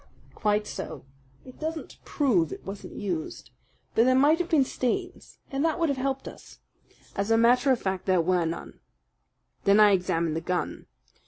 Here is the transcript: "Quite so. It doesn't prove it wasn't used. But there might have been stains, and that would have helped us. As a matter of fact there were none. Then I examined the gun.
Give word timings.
"Quite 0.33 0.65
so. 0.65 1.05
It 1.45 1.59
doesn't 1.59 1.99
prove 2.05 2.51
it 2.51 2.65
wasn't 2.65 2.95
used. 2.95 3.51
But 3.93 4.05
there 4.05 4.15
might 4.15 4.39
have 4.39 4.49
been 4.49 4.65
stains, 4.65 5.37
and 5.51 5.63
that 5.63 5.77
would 5.79 5.89
have 5.89 5.97
helped 5.99 6.27
us. 6.27 6.57
As 7.15 7.29
a 7.29 7.37
matter 7.37 7.69
of 7.71 7.79
fact 7.79 8.07
there 8.07 8.19
were 8.19 8.45
none. 8.45 8.79
Then 9.65 9.79
I 9.79 9.91
examined 9.91 10.35
the 10.35 10.41
gun. 10.41 10.87